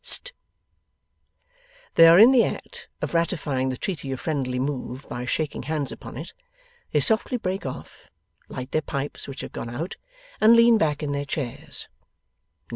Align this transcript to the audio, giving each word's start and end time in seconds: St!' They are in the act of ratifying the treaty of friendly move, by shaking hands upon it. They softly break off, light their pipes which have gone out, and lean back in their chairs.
St!' 0.03 0.33
They 1.93 2.07
are 2.07 2.17
in 2.17 2.31
the 2.31 2.43
act 2.43 2.87
of 3.03 3.13
ratifying 3.13 3.69
the 3.69 3.77
treaty 3.77 4.11
of 4.11 4.19
friendly 4.19 4.57
move, 4.57 5.07
by 5.07 5.25
shaking 5.25 5.61
hands 5.61 5.91
upon 5.91 6.17
it. 6.17 6.33
They 6.91 6.99
softly 6.99 7.37
break 7.37 7.67
off, 7.67 8.09
light 8.49 8.71
their 8.71 8.81
pipes 8.81 9.27
which 9.27 9.41
have 9.41 9.51
gone 9.51 9.69
out, 9.69 9.97
and 10.41 10.55
lean 10.55 10.79
back 10.79 11.03
in 11.03 11.11
their 11.11 11.25
chairs. 11.25 11.87